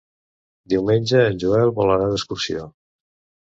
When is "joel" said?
1.45-1.75